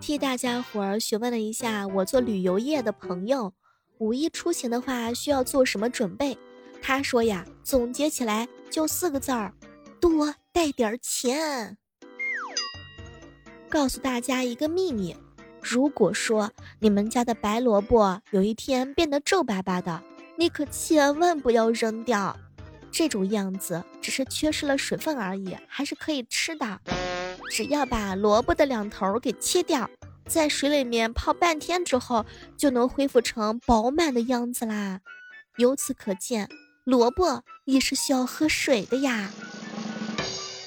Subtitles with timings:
[0.00, 3.52] 替大家伙儿询问了一下我做旅游业的朋友，
[3.98, 6.36] 五一出行的话需要做什么准备？
[6.80, 9.52] 他说呀，总结起来就四个字儿：
[10.00, 11.76] 多带点钱。
[13.68, 15.14] 告诉大家一个秘密，
[15.60, 20.02] 如果说你们家的白萝卜有一天变得皱巴巴的，
[20.36, 22.34] 你可千万不要扔掉，
[22.90, 26.80] 这种样子只是缺失了水分而已，还是可以吃的。
[27.50, 29.90] 只要把萝卜的两头给切掉，
[30.24, 32.24] 在水里面泡半天之后，
[32.56, 35.00] 就能恢复成饱满的样子啦。
[35.56, 36.48] 由此可见，
[36.84, 39.30] 萝卜也是需要喝水的呀。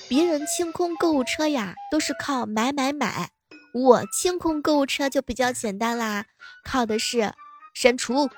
[0.10, 3.32] 别人清空购物车呀，都是靠买买买，
[3.74, 6.26] 我清空购物车就比较简单啦，
[6.66, 7.34] 靠的是
[7.74, 8.30] 删除、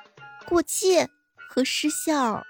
[0.48, 1.08] 过期
[1.50, 2.46] 和失效。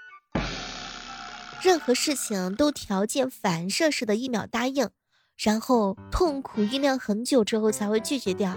[1.62, 4.90] 任何事情都条件反射式的一秒答应。
[5.36, 8.56] 然后痛苦酝酿很久之后才会拒绝掉，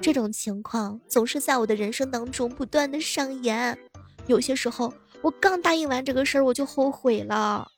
[0.00, 3.78] 这种情况总是在我的人生当中不断的上演。
[4.26, 7.68] 有些时候，我刚答应完这个事儿，我就后悔了。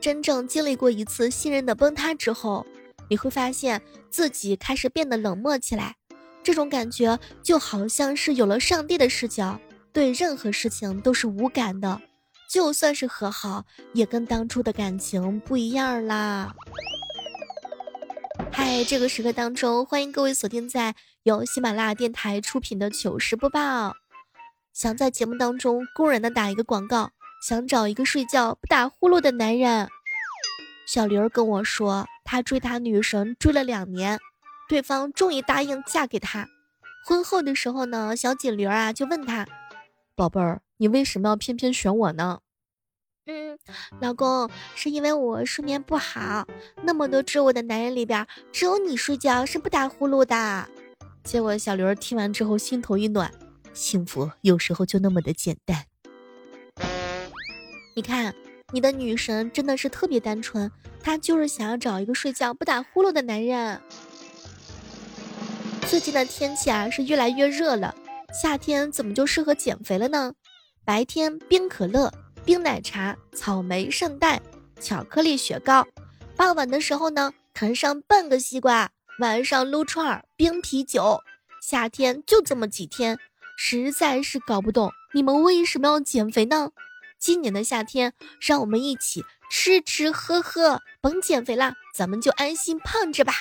[0.00, 2.64] 真正经历过一次信任的崩塌之后，
[3.08, 5.96] 你会发现自己开始变得冷漠起来。
[6.42, 9.60] 这种感觉就好像是有了上帝的视角，
[9.92, 12.00] 对任何事情都是无感的。
[12.48, 16.54] 就算是和好，也跟当初的感情不一样啦。
[18.50, 23.92] 嗨，这个时刻当中，欢迎各位锁定在由喜马拉雅电台出品的糗事播报。
[24.72, 27.10] 想在节目当中公然的打一个广告，
[27.46, 29.88] 想找一个睡觉不打呼噜的男人。
[30.86, 34.18] 小玲儿跟我说，他追他女神追了两年，
[34.70, 36.48] 对方终于答应嫁给他。
[37.04, 39.46] 婚后的时候呢，小锦玲啊就问他，
[40.16, 40.62] 宝贝儿。
[40.80, 42.40] 你为什么要偏偏选我呢？
[43.26, 43.58] 嗯，
[44.00, 46.46] 老公，是因为我睡眠不好，
[46.82, 50.68] 那么多追我的男人里边，只有你睡觉是不打呼噜的。
[51.24, 53.30] 结果小刘听完之后心头一暖，
[53.74, 55.84] 幸福有时候就那么的简单。
[57.94, 58.32] 你看，
[58.72, 60.70] 你的女神真的是特别单纯，
[61.02, 63.80] 她就是想要找一个睡觉不打呼噜的男人。
[65.88, 67.94] 最近的天气啊是越来越热了，
[68.40, 70.34] 夏天怎么就适合减肥了呢？
[70.88, 72.10] 白天冰可乐、
[72.46, 74.40] 冰奶茶、草莓圣代、
[74.80, 75.86] 巧克力雪糕，
[76.34, 81.20] 傍晚的时候呢，啃上半个西瓜，晚上撸串儿、冰啤酒。
[81.60, 83.18] 夏天就这么几天，
[83.54, 86.70] 实在是搞不懂你们为什么要减肥呢？
[87.18, 93.34] 今年的夏天，让我们一起吃吃喝喝，甭减肥啦，咱们就安心胖着吧。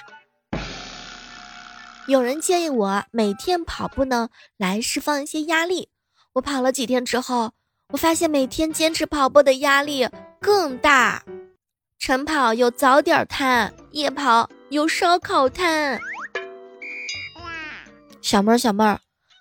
[2.08, 4.28] 有人建议我每天跑步呢，
[4.58, 5.88] 来释放一些压力。
[6.38, 7.52] 我跑了几天之后，
[7.92, 10.08] 我发现每天坚持跑步的压力
[10.40, 11.24] 更大。
[11.98, 16.00] 晨跑有早点摊，夜跑有烧烤摊。
[18.22, 19.00] 小妹儿，小妹儿，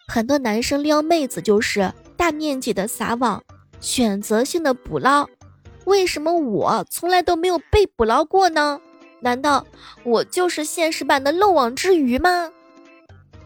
[0.08, 3.44] 很多男生撩妹子就是大面积的撒网，
[3.78, 5.28] 选择性的捕捞。
[5.84, 8.80] 为什么我从来都没有被捕捞过呢？
[9.20, 9.66] 难道
[10.02, 12.50] 我就是现实版的漏网之鱼吗？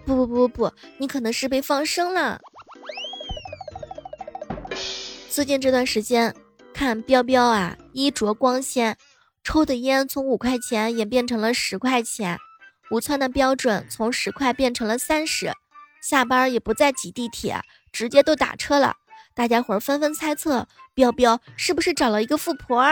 [0.07, 2.41] 不不不不不，你可能是被放生了。
[5.31, 6.35] 最近这段时间，
[6.75, 8.97] 看彪彪啊，衣着光鲜，
[9.45, 12.37] 抽的烟从五块钱演变成了十块钱，
[12.91, 15.53] 午餐的标准从十块变成了三十，
[16.03, 18.97] 下班也不再挤地铁，直接都打车了。
[19.33, 22.85] 大家伙儿纷纷猜测，彪彪是不是找了一个富婆？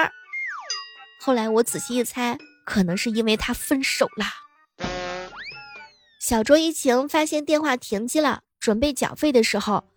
[1.20, 4.86] 后来我仔细一猜，可能是因为他分手了。
[6.20, 9.88] 小卓一晴发现电话停机了，准备缴费的时候。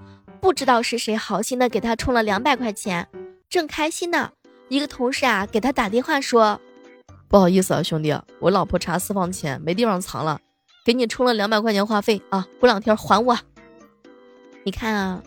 [0.41, 3.07] 不知道是谁好心的给他充了两百块钱，
[3.47, 4.31] 正开心呢，
[4.69, 6.59] 一个同事啊给他打电话说
[7.29, 10.39] ：“不好意思啊，兄弟，我老婆查私房钱没地方藏了，
[10.83, 13.37] 给你充了两百块钱话费啊，过两天还我。”
[14.65, 15.21] 你看啊，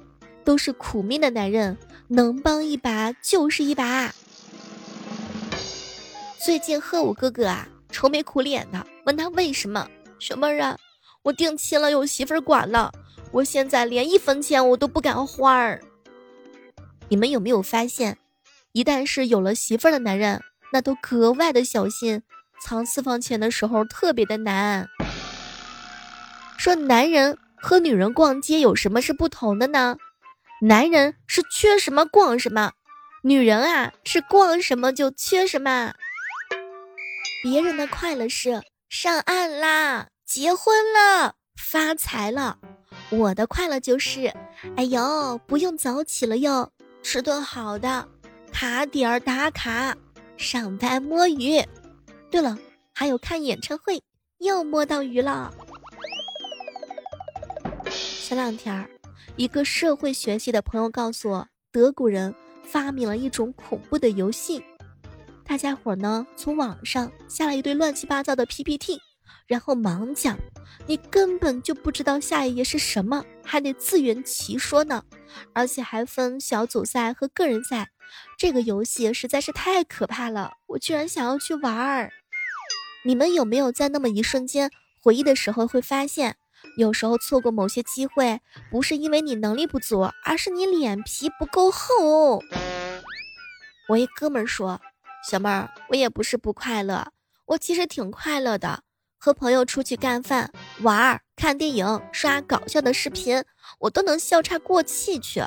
[0.44, 4.12] 都是苦命的男人，能帮一把就是一把。
[6.44, 9.88] 最近贺武哥哥啊愁眉苦脸的，问他为什么？
[10.18, 10.76] 小妹儿啊，
[11.22, 12.92] 我定亲了，有媳妇管了。
[13.34, 15.80] 我现在连一分钱我都不敢花儿。
[17.08, 18.16] 你们有没有发现，
[18.70, 20.40] 一旦是有了媳妇儿的男人，
[20.72, 22.22] 那都格外的小心，
[22.60, 24.88] 藏私房钱的时候特别的难。
[26.56, 29.96] 说男人和女人逛街有什么是不同的呢？
[30.62, 32.70] 男人是缺什么逛什么，
[33.24, 35.92] 女人啊是逛什么就缺什么。
[37.42, 42.58] 别人的快乐是上岸啦，结婚了，发财了。
[43.18, 44.32] 我的快乐就是，
[44.76, 46.70] 哎呦，不用早起了哟，
[47.02, 48.08] 吃顿好的，
[48.52, 49.96] 卡点儿打卡，
[50.36, 51.62] 上班摸鱼。
[52.30, 52.58] 对了，
[52.92, 54.02] 还有看演唱会，
[54.38, 55.52] 又摸到鱼了。
[57.90, 58.88] 前两天儿，
[59.36, 62.34] 一个社会学系的朋友告诉我，德国人
[62.64, 64.64] 发明了一种恐怖的游戏。
[65.46, 69.00] 大家伙儿呢，从网上下了一堆乱七八糟的 PPT。
[69.46, 70.38] 然后盲讲，
[70.86, 75.04] 你根本就不知道下一页是什么，还得自圆其说呢，
[75.52, 77.90] 而且还分小组赛和个人赛。
[78.38, 82.12] 这个游戏实在是太可怕了，我居然想要去玩儿。
[83.04, 84.70] 你们有没有在那么一瞬间
[85.02, 86.36] 回忆的时候，会发现
[86.76, 88.40] 有时候错过某些机会，
[88.70, 92.42] 不是因为你能力不足，而是你脸皮不够厚。
[93.88, 94.80] 我一哥们儿说
[95.28, 97.12] ：“小妹儿，我也不是不快乐，
[97.46, 98.83] 我其实挺快乐的。”
[99.24, 103.42] 和朋友出去干饭、玩儿、看电影、刷搞笑的视频，
[103.78, 105.42] 我都能笑岔过气去。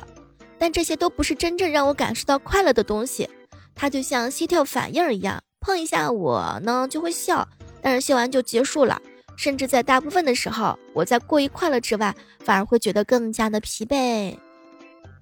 [0.58, 3.30] 但这些都不是真正让我感受到快乐的东西。
[3.76, 7.48] 它就像膝跳反应一样，碰一下我呢就会笑，
[7.80, 9.00] 但是笑完就结束了。
[9.36, 14.36] 甚至在大部分的时候，我在过于快乐之外，反而会觉得更加的疲惫。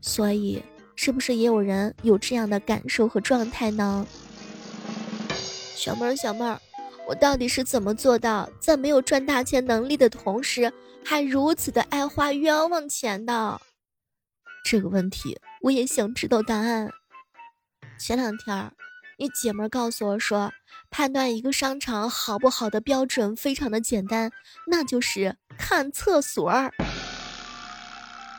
[0.00, 0.62] 所以，
[0.94, 4.06] 是不是也有人有这样的感受和状态呢？
[5.75, 6.58] 小妹儿，小妹儿。
[7.08, 10.73] 我到底是怎么做到在没有赚大钱能力的同时，
[11.05, 13.61] 还如此的爱花冤枉钱的？
[14.64, 16.91] 这个问题我也想知道答案。
[17.97, 18.73] 前两天，
[19.19, 20.53] 一姐们告诉我说，
[20.91, 24.32] 判断一个商场好不好的标准非常的简单，
[24.67, 26.53] 那就是看厕所。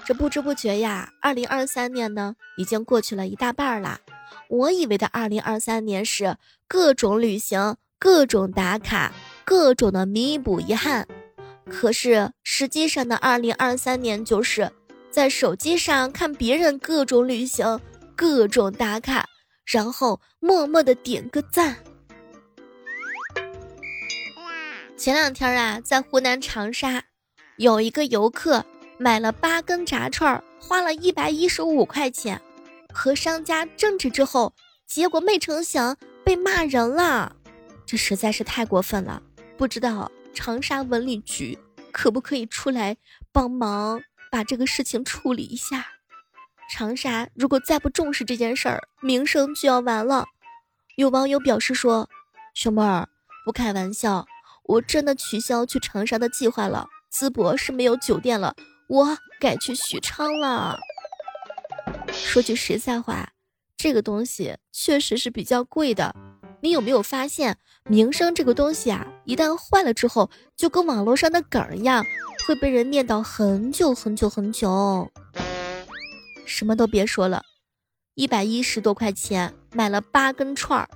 [0.05, 4.01] 这不知不觉呀，二零二三年呢，已经过去了一大半了。
[4.49, 6.35] 我以为的二零二三年是
[6.67, 7.77] 各种旅行。
[7.99, 9.11] 各种打卡，
[9.43, 11.07] 各种的弥补遗憾，
[11.69, 14.71] 可是实际上的二零二三年就是
[15.09, 17.79] 在手机上看别人各种旅行，
[18.15, 19.25] 各种打卡，
[19.65, 21.75] 然后默默的点个赞。
[24.95, 27.03] 前两天啊，在湖南长沙，
[27.57, 28.63] 有一个游客
[28.99, 32.39] 买了八根炸串，花了一百一十五块钱，
[32.93, 34.53] 和商家争执之后，
[34.85, 37.35] 结果没成想被骂人了。
[37.87, 39.23] 这实在是太过分了，
[39.57, 41.57] 不知道长沙文旅局
[41.93, 42.97] 可不可以出来
[43.31, 45.87] 帮忙把这个事情处理一下？
[46.69, 50.25] 长沙如果再不重视这件事儿，名声就要完了。
[50.97, 52.09] 有网友表示说
[52.53, 53.07] ：“小妹儿，
[53.45, 54.27] 不开玩笑，
[54.65, 56.89] 我真的取消去长沙的计划了。
[57.09, 58.53] 淄博是没有酒店了，
[58.89, 60.77] 我改去许昌了。”
[62.11, 63.29] 说句实在话，
[63.77, 66.13] 这个东西确实是比较贵的。
[66.59, 67.55] 你有没有发现，
[67.85, 72.03] 名声这个东西啊，一旦坏了之后，就跟网络上的梗一样，
[72.47, 75.11] 会被人念叨很久很久很久。
[76.45, 77.43] 什么都别说了，
[78.15, 80.89] 一百一十多块钱买了八根串儿，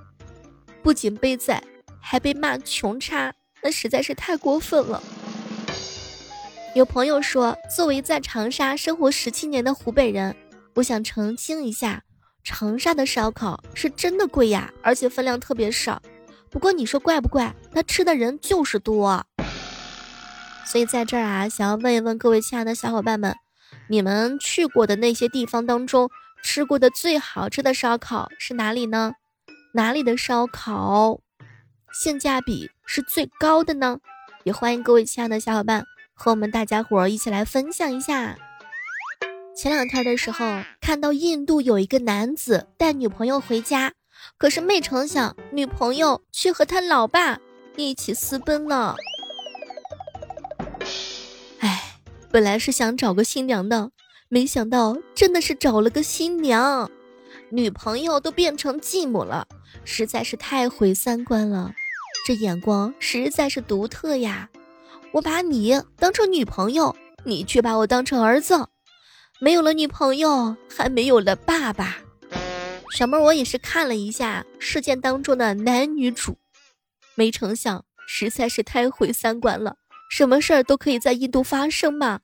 [0.82, 1.64] 不仅被宰，
[2.00, 3.32] 还被骂穷叉，
[3.62, 5.02] 那实在是太过分了。
[6.74, 10.36] 有朋友说，作为在长沙生活十七年的湖北人，
[10.76, 12.02] 我想澄清一下。
[12.44, 16.02] 长沙的烧烤是真的贵呀，而且分量特别少。
[16.50, 17.56] 不过你说怪不怪？
[17.74, 19.26] 他吃的人就是多。
[20.66, 23.36] 所以在这儿啊，想要问一问各位亲爱的小伙伴们，
[23.88, 26.10] 你们去过的那些地方当中，
[26.44, 29.14] 吃过的最好吃的烧烤是哪里呢？
[29.74, 31.22] 哪里的烧烤
[31.94, 34.00] 性价比是最高的呢？
[34.44, 38.38] 也欢迎各位亲爱的小伙伴和我们大家伙儿一起来分享一下。
[39.62, 43.94] 前两天的时候，看到印度有一个男子带女朋友回家，
[44.40, 47.38] 可是没成想，女朋友却和他老爸
[47.76, 48.96] 一起私奔了。
[51.60, 51.94] 哎，
[52.32, 53.92] 本来是想找个新娘的，
[54.30, 56.90] 没想到真的是找了个新娘，
[57.52, 59.48] 女朋友都变成继母了，
[59.86, 61.72] 实在是太毁三观了。
[62.26, 64.50] 这眼光实在是独特呀！
[65.12, 68.68] 我把你当成女朋友，你却把我当成儿子。
[69.44, 71.98] 没有了女朋友，还没有了爸爸。
[72.92, 76.38] 小妹，我也是看了一下事件当中的男女主，
[77.16, 79.78] 没成想实在是太毁三观了。
[80.12, 82.20] 什么事儿都可以在印度发生吗？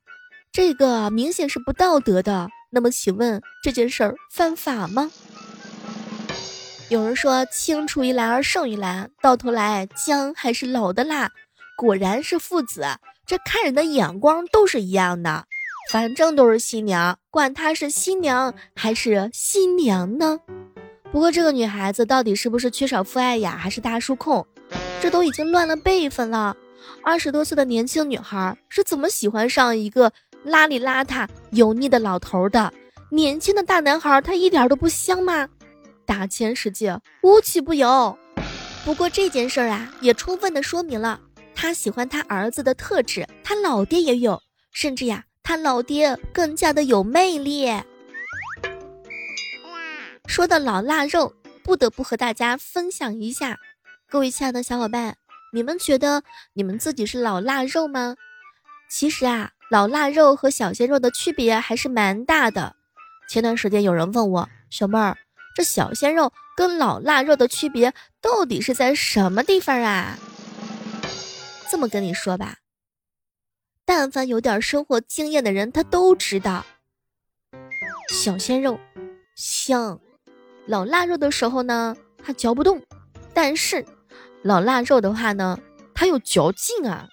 [0.51, 2.50] 这个明显是不道德的。
[2.69, 5.12] 那么，请问这件事儿犯法吗？
[6.89, 11.31] 有人说青出于蓝而胜于蓝，到头来姜还是老的辣。
[11.75, 12.86] 果然是父子，
[13.25, 15.47] 这看人的眼光都是一样的。
[15.89, 20.39] 反正都是新娘，管她是新娘还是新娘呢。
[21.12, 24.46] 不过这个女孩子到底是不是缺少父爱呀，还是大叔控？
[25.01, 26.56] 这都已经乱了辈分了。
[27.03, 30.12] 二十多岁的年轻女孩是怎么喜欢上一个
[30.46, 32.74] 邋里邋遢、油腻的老头的？
[33.10, 35.48] 年轻的大男孩他一点都不香吗？
[36.06, 38.17] 大千世界无奇不有。
[38.84, 41.20] 不过这件事儿啊，也充分的说明了
[41.56, 44.41] 他喜欢他儿子的特质，他老爹也有，
[44.72, 47.72] 甚至呀，他老爹更加的有魅力。
[50.25, 53.58] 说到老腊肉，不得不和大家分享一下，
[54.10, 55.16] 各位亲爱的小伙伴，
[55.54, 58.18] 你们觉得你们自己是老腊肉吗？
[58.89, 62.75] 其实啊，老腊肉和小鲜肉的区别还是蛮大的。
[63.30, 65.18] 前段时间有人问我，小妹儿，
[65.56, 70.20] 这小鲜肉跟老腊肉的区别到底是在什么地方啊？
[71.72, 72.58] 这么跟你说吧，
[73.89, 76.65] 但凡有点生活经验的人，他都知道，
[78.10, 78.77] 小鲜肉
[79.34, 79.98] 香，
[80.65, 82.77] 老腊肉的时候呢，它嚼不动；
[83.34, 83.86] 但是
[84.41, 85.58] 老腊肉的话呢，
[85.94, 87.08] 它有嚼劲啊。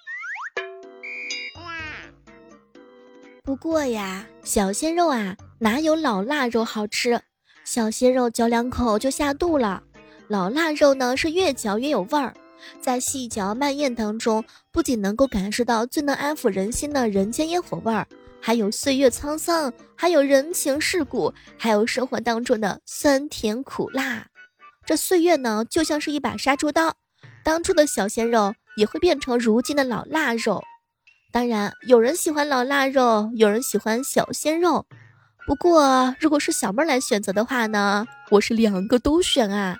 [3.41, 7.21] 不过呀，小鲜肉啊，哪有老腊肉好吃？
[7.63, 9.81] 小鲜肉嚼两口就下肚了，
[10.27, 12.33] 老腊肉呢是越嚼越有味儿，
[12.79, 18.07] 在细嚼慢咽当中，不仅能够感受到最能安抚人心的人间烟火味儿，
[18.41, 24.27] 还有岁月沧桑，还有人情世故，还有生活当中的酸甜苦辣。
[24.85, 26.95] 这岁月呢，就像是一把杀猪刀，
[27.43, 30.63] 当初的小鲜肉也会变成如今的老腊肉。
[31.31, 34.85] 当然，有人喜欢老腊肉，有人喜欢小鲜肉。
[35.47, 39.77] 不过，如果是小妹儿来选择的话呢，我是两个都选啊。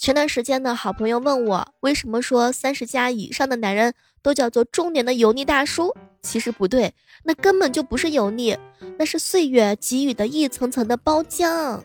[0.00, 3.92] 前段时间呢，好朋友问我，为什么说三十加以上的男人
[4.22, 5.94] 都叫做中年的油腻大叔？
[6.22, 8.56] 其实不对，那根本就不是油腻，
[8.98, 11.82] 那是岁月给予的一层层的包浆。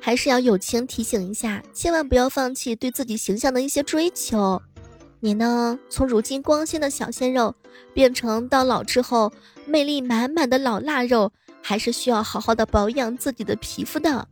[0.00, 4.62] 还是要友情提醒一下，千万不要放弃对自己形象的一些追求。
[5.20, 5.78] 你呢？
[5.90, 7.54] 从如今光鲜的小鲜肉，
[7.92, 9.30] 变成到老之后
[9.66, 11.30] 魅力满满的老腊肉，
[11.62, 14.26] 还是需要好好的保养自己的皮肤的。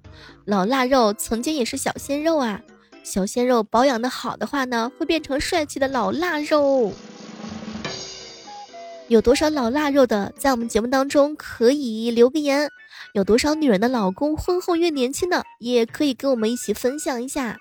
[0.45, 2.61] 老腊肉曾经也是小鲜肉啊，
[3.03, 6.93] 小鲜肉保养的好的话呢，会变成帅气的老腊肉。
[9.09, 12.71] 有多少老腊肉的，在我们节目当中可以留个言？
[13.15, 17.57] 有多少女人的老公婚后越年轻的，也可以跟我们一起分享一下。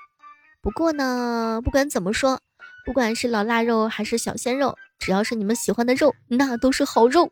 [0.62, 2.40] 不过呢，不管怎么说。
[2.86, 7.32] 不管是老腊肉还是小鲜肉，只要是你们喜欢的肉，那都是好肉。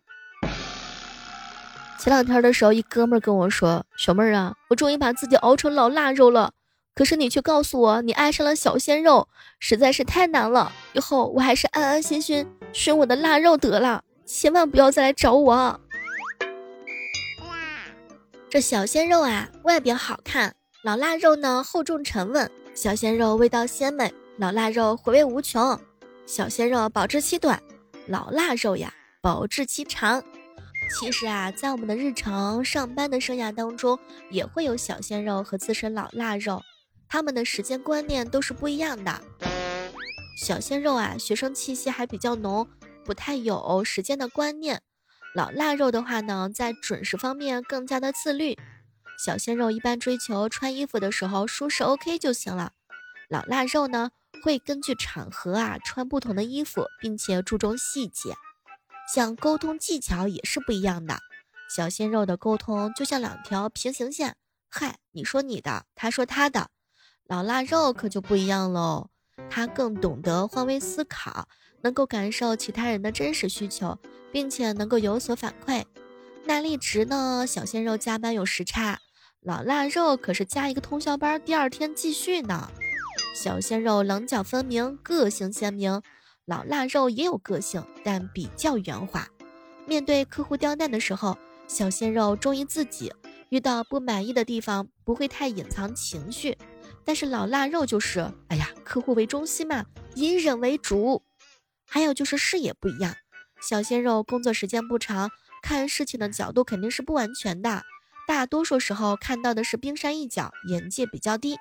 [1.97, 6.51] 前两天的时候，一哥们跟我说：“小妹儿啊，我终于把自己熬成老腊肉了。
[6.93, 9.27] 可是你却告诉我，你爱上了小鲜肉，
[9.59, 10.71] 实在是太难了。
[10.93, 15.79] 以后我还是安安心心选我的腊肉得了，千万不要再来找我。”
[18.49, 20.51] 这小鲜肉啊，外表好看；
[20.83, 24.13] 老腊肉呢，厚重沉稳；小鲜肉味道鲜美。
[24.37, 25.79] 老腊肉回味无穷，
[26.25, 27.61] 小鲜肉保质期短，
[28.07, 30.21] 老腊肉呀保质期长。
[30.89, 33.99] 其实啊，在我们的日常上班的生涯当中，
[34.29, 36.61] 也会有小鲜肉和资深老腊肉，
[37.07, 39.21] 他们的时间观念都是不一样的。
[40.37, 42.67] 小鲜肉啊，学生气息还比较浓，
[43.03, 44.77] 不太有时间的观念；
[45.33, 48.57] 老腊肉的话呢，在准时方面更加的自律。
[49.17, 52.71] 小鲜肉一般追求穿衣服的时候舒适 OK 就行了，
[53.29, 54.11] 老腊肉呢。
[54.43, 58.35] 会根据场合啊穿不同的衣服，并且注重细节，
[59.13, 61.19] 像沟通技巧也是不一样的。
[61.69, 64.35] 小鲜肉的沟通就像两条平行线，
[64.69, 66.69] 嗨，你说你的，他说他的。
[67.27, 69.09] 老腊肉可就不一样喽，
[69.49, 71.47] 他更懂得换位思考，
[71.81, 73.97] 能够感受其他人的真实需求，
[74.31, 75.83] 并且能够有所反馈。
[76.45, 77.45] 耐力值呢？
[77.47, 78.99] 小鲜肉加班有时差，
[79.41, 82.69] 老腊肉可是加一个通宵班，第二天继续呢。
[83.33, 85.99] 小鲜肉棱角分明，个性鲜明；
[86.45, 89.27] 老腊肉也有个性，但比较圆滑。
[89.87, 91.35] 面对客户刁难的时候，
[91.67, 93.09] 小鲜肉忠于自己；
[93.49, 96.55] 遇到不满意的地方，不会太隐藏情绪。
[97.03, 101.23] 但是老腊肉就是，哎呀，客户为中心嘛，以忍为主。
[101.87, 103.15] 还有就是视野不一样，
[103.59, 105.31] 小鲜肉工作时间不长，
[105.63, 107.83] 看事情的角度肯定是不完全的，
[108.27, 111.57] 大多数时候看到的是冰山一角，眼界比较低。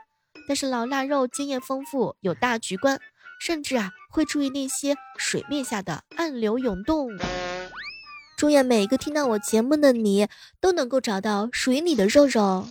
[0.47, 3.00] 但是老腊肉经验丰富，有大局观，
[3.41, 7.11] 甚至啊会注意那些水面下的暗流涌动。
[8.37, 10.28] 祝愿每一个听到我节目的你
[10.61, 12.64] 都能够找到属于你的肉肉。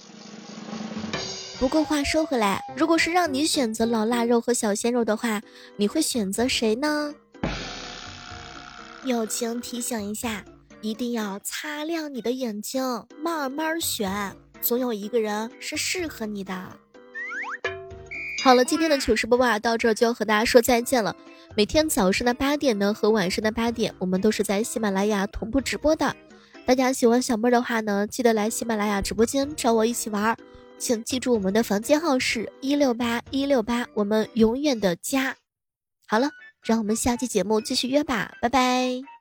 [1.59, 5.41] 不过话说回来，如果是让你选择老腊肉和小鲜肉的话，
[5.75, 7.13] 你会选择谁呢？
[9.03, 10.45] 友情提醒一下，
[10.79, 16.77] 一定要擦亮你的眼睛，慢慢选，总有一个人是适合你的。
[18.43, 21.15] 好了，今天的糗事播报啊到这儿就要和大家说再见了。
[21.55, 26.13] 每天早上的八点呢和晚上的八点，我们都是在喜马拉雅同步直播的。
[26.65, 30.37] 大家喜欢小妹的话呢，记得来喜马拉雅直播间找我一起玩儿。
[30.77, 35.37] 请记住我们的房间号是一六八一六八，我们永远的家。
[36.05, 36.29] 好了，
[36.61, 39.12] 让我们下期节目继续约吧，拜拜。